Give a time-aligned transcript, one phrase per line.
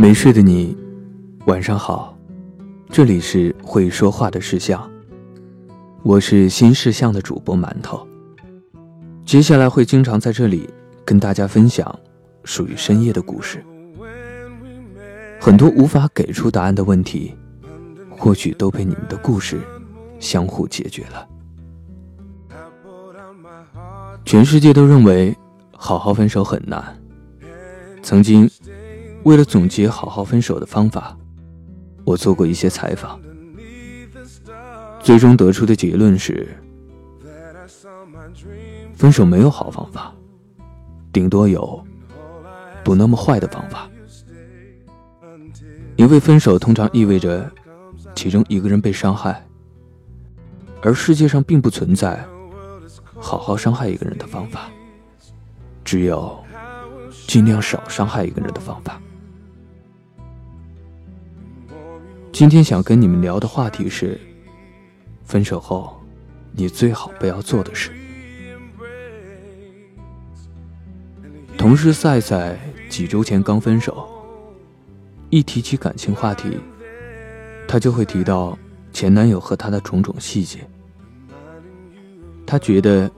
[0.00, 0.76] 没睡的你，
[1.46, 2.16] 晚上好。
[2.88, 4.88] 这里是会说话的事项，
[6.04, 8.06] 我是新事项的主播馒头。
[9.26, 10.70] 接下来会经常在这里
[11.04, 11.98] 跟大家分享
[12.44, 13.60] 属于深夜的故事。
[15.40, 17.34] 很多无法给出答案的问题，
[18.08, 19.58] 或许都被你们的故事
[20.20, 21.28] 相互解决了。
[24.24, 25.36] 全世界都认为
[25.72, 26.96] 好好分手很难。
[28.00, 28.48] 曾经，
[29.28, 31.14] 为了总结好好分手的方法，
[32.06, 33.20] 我做过一些采访，
[35.00, 36.56] 最终得出的结论是：
[38.94, 40.14] 分手没有好方法，
[41.12, 41.84] 顶多有
[42.82, 43.86] 不那么坏的方法。
[45.96, 47.52] 因为分手通常意味着
[48.14, 49.46] 其中一个人被伤害，
[50.80, 52.24] 而世界上并不存在
[53.14, 54.70] 好好伤害一个人的方法，
[55.84, 56.42] 只有
[57.26, 58.98] 尽量少伤害一个人的方法。
[62.38, 64.16] 今天想跟你们聊的话题是：
[65.24, 66.00] 分手后
[66.52, 67.90] 你最好不要做的事。
[71.56, 72.56] 同事赛赛
[72.88, 74.08] 几周前刚分手。
[75.30, 76.56] 一提起感情话题，
[77.66, 78.56] 他就会提到
[78.92, 80.60] 前男友和他的种种细节。
[82.46, 83.10] 他觉得，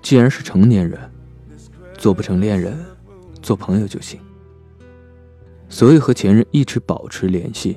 [0.00, 0.98] 既然是成年人，
[1.98, 2.82] 做不成恋人，
[3.42, 4.18] 做朋友就行。
[5.68, 7.76] 所以和前任一直保持联系，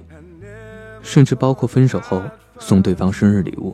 [1.08, 2.22] 甚至包括分手后
[2.60, 3.74] 送对方生日礼物。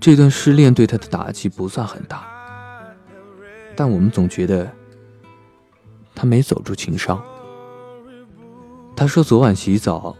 [0.00, 2.26] 这段失恋对他的打击不算很大，
[3.76, 4.68] 但我们总觉得。
[6.12, 7.22] 他没走出情伤。
[8.96, 10.16] 他说昨晚洗澡，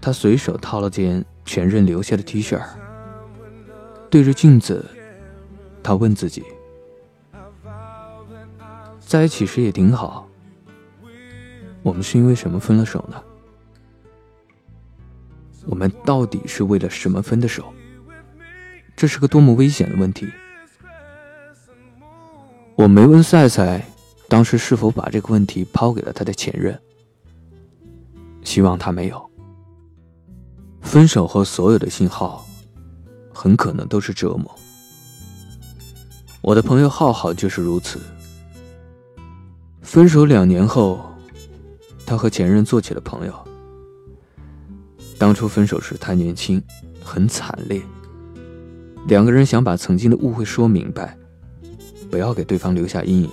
[0.00, 2.62] 他随手掏了件前任留下的 T 恤，
[4.08, 4.86] 对着镜子，
[5.82, 6.44] 他问自己：
[9.00, 10.28] 在一起时也挺好，
[11.82, 13.20] 我们是因为什么分了手呢？
[15.66, 17.72] 我们到底是为了什么分的手？
[18.96, 20.28] 这是个多么危险的问题！
[22.76, 23.84] 我没问赛赛。
[24.28, 26.80] 当时是否把这个问题抛给了他的前任？
[28.42, 29.30] 希望他没有。
[30.80, 32.46] 分手后所有的信号，
[33.30, 34.50] 很可能都是折磨。
[36.40, 38.00] 我的朋友浩浩就是如此。
[39.82, 40.98] 分手两年后，
[42.06, 43.34] 他和前任做起了朋友。
[45.22, 46.60] 当初分手时太年轻，
[47.00, 47.80] 很惨烈。
[49.06, 51.16] 两个人想把曾经的误会说明白，
[52.10, 53.30] 不要给对方留下阴影。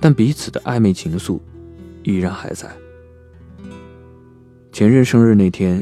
[0.00, 1.38] 但彼此的暧昧情愫
[2.02, 2.68] 依然还在。
[4.72, 5.80] 前任生日那天，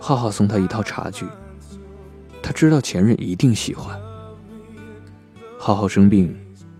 [0.00, 1.24] 浩浩送他一套茶具，
[2.42, 3.96] 他知道前任一定喜欢。
[5.56, 6.36] 浩浩生病，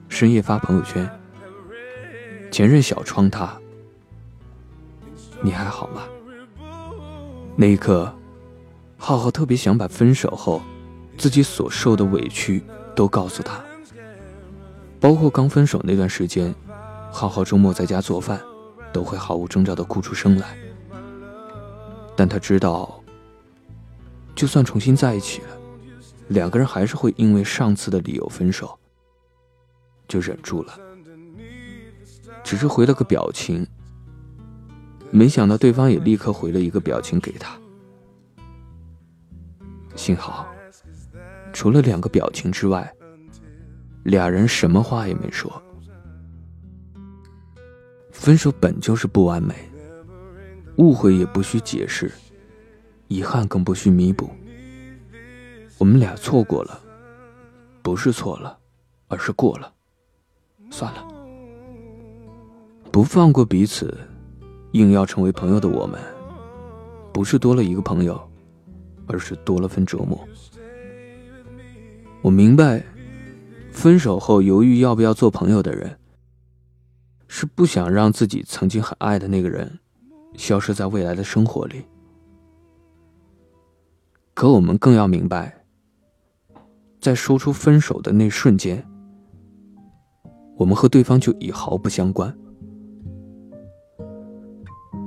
[0.08, 1.08] 深夜发朋友圈，
[2.50, 3.56] 前任小窗他
[5.42, 6.02] ：“你还好吗？”
[7.56, 8.12] 那一刻，
[8.98, 10.60] 浩浩特别想把分手后
[11.16, 12.62] 自己所受的委屈
[12.94, 13.64] 都告诉他。
[15.00, 16.54] 包括刚分手那段时间，
[17.10, 18.40] 浩浩周末在家做饭，
[18.92, 20.56] 都会毫无征兆的哭出声来。
[22.14, 23.02] 但他知道，
[24.34, 25.48] 就算重新在一起了，
[26.28, 28.78] 两个人还是会因为上次的理由分手，
[30.08, 30.78] 就忍住了，
[32.42, 33.66] 只是回了个表情。
[35.10, 37.56] 没想到对方也立刻回了一个表情给他。
[39.94, 40.46] 幸好，
[41.52, 42.92] 除了两个表情之外。
[44.04, 45.60] 俩人什么话也没说。
[48.12, 49.52] 分手本就是不完美，
[50.76, 52.12] 误会也不需解释，
[53.08, 54.30] 遗憾更不需弥补。
[55.76, 56.80] 我们俩错过了，
[57.82, 58.56] 不是错了，
[59.08, 59.72] 而是过了，
[60.70, 61.04] 算了。
[62.92, 63.92] 不放过彼此，
[64.76, 66.00] 硬要成为朋友的我们，
[67.12, 68.20] 不是多了一个朋友，
[69.06, 70.18] 而是多了份折磨。
[72.22, 72.84] 我明白。
[73.72, 75.98] 分手后犹豫要不要做朋友的人，
[77.28, 79.78] 是不想让自己曾经很爱的那个人
[80.34, 81.84] 消失在未来的生活里。
[84.32, 85.62] 可我们更要明白，
[87.02, 88.82] 在说出分手的那瞬间，
[90.56, 92.34] 我们和对方就已毫不相关。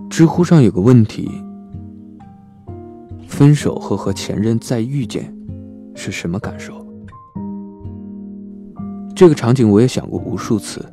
[0.09, 1.29] 知乎上有个问题：
[3.27, 5.33] 分手后和前任再遇见，
[5.95, 6.85] 是什么感受？
[9.15, 10.83] 这个场景我也想过无数次。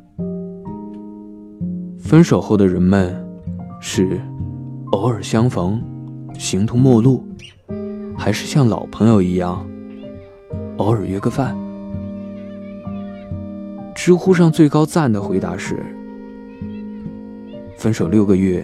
[1.99, 3.13] 分手后的人们，
[3.81, 4.21] 是
[4.91, 5.81] 偶尔相逢，
[6.37, 7.25] 形同陌路，
[8.15, 9.67] 还是像老朋友一样，
[10.77, 11.57] 偶尔约个饭？
[13.95, 15.83] 知乎上最高赞的回答是：
[17.77, 18.63] 分手六个月，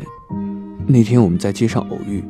[0.86, 2.24] 那天我们在街上偶遇。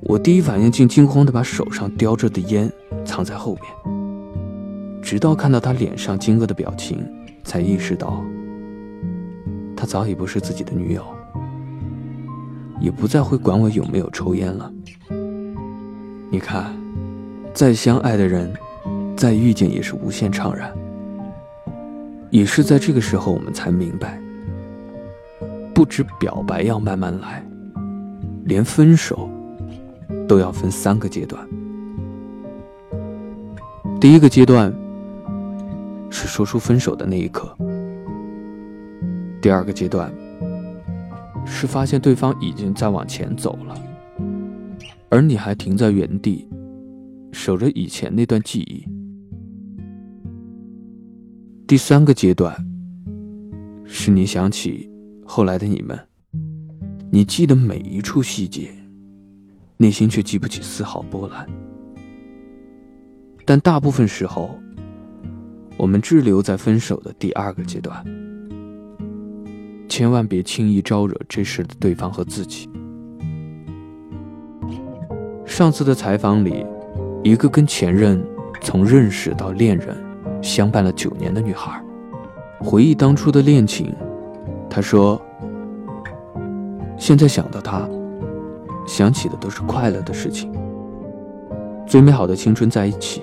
[0.00, 2.70] 我第一反应竟惊慌的把手上叼着的烟
[3.04, 6.98] 藏在后面，直到看到他脸上惊愕的表情，
[7.44, 8.24] 才意识到，
[9.76, 11.04] 他早已不是自己的女友，
[12.80, 14.72] 也不再会管我有没有抽烟了。
[16.30, 16.74] 你看，
[17.52, 18.50] 再相爱的人，
[19.14, 20.72] 再遇见也是无限怅然。
[22.30, 24.20] 也是在这个时候，我们才明白，
[25.78, 27.40] 不止表白要慢慢来，
[28.46, 29.30] 连分手。
[30.26, 31.48] 都要分三个阶段。
[34.00, 34.74] 第一个阶段
[36.10, 37.46] 是说出分手的那一刻；
[39.40, 40.12] 第二个阶段
[41.46, 43.74] 是发现对方已经在往前走了，
[45.08, 46.48] 而你还停在原地，
[47.32, 48.84] 守着以前那段记忆；
[51.66, 52.54] 第三个阶段
[53.84, 54.87] 是你想起
[55.30, 55.96] 后来的你们，
[57.12, 58.70] 你记得每一处细节。
[59.76, 61.46] 内心却记不起丝毫波澜，
[63.44, 64.58] 但大部分时候，
[65.76, 68.02] 我们滞留在分手的第二个阶段。
[69.86, 72.68] 千万别轻易招惹这时的对方和自己。
[75.44, 76.64] 上次的采访里，
[77.22, 78.20] 一个跟前任
[78.62, 79.94] 从认识到恋人
[80.42, 81.80] 相伴了九年的女孩，
[82.58, 83.94] 回忆当初的恋情，
[84.70, 85.20] 她说
[86.96, 87.88] ：“现在想到他。”
[88.86, 90.50] 想起的都是快乐的事情，
[91.86, 93.20] 最美好的青春在一起，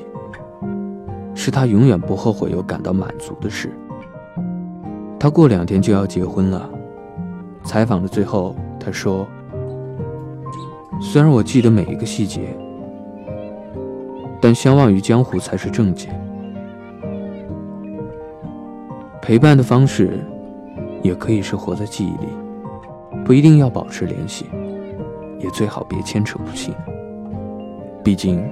[1.33, 3.71] 是他永远不后悔又感到满足的事。
[5.19, 6.69] 他过两天就要结婚了，
[7.63, 9.25] 采访的最后他说
[11.01, 12.55] ：“虽然我记得每一个细节，
[14.39, 16.09] 但相忘于江湖才是正解。
[19.19, 20.19] 陪伴的方式，
[21.05, 22.27] 也可以是活在记忆里，
[23.23, 24.47] 不一定要保持联系。”
[25.37, 26.73] 也最好别牵扯不清。
[28.03, 28.43] 毕竟，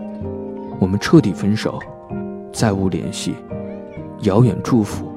[0.80, 1.80] 我们彻底分手，
[2.52, 3.34] 再无联系，
[4.22, 5.12] 遥远祝福，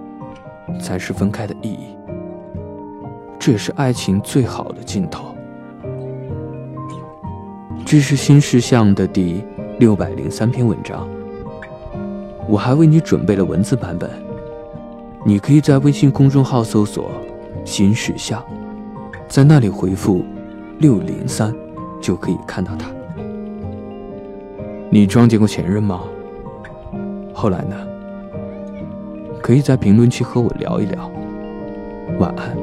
[0.81, 1.95] 才是分开的意义。
[3.39, 5.35] 这也是爱情最好的尽头。
[7.85, 9.45] 这是新事项的第
[9.79, 11.07] 六百零三篇文章。
[12.49, 14.09] 我还为你准备了文字版本，
[15.25, 17.11] 你可以在微信公众号搜索
[17.67, 18.43] “行驶下”，
[19.29, 20.25] 在那里回复
[20.81, 21.55] “六零三”。
[21.99, 22.89] 就可以看到他。
[24.91, 26.03] 你撞见过前任吗？
[27.33, 27.75] 后来呢？
[29.43, 31.11] 可以在评论区和我聊一聊。
[32.21, 32.57] 晚安。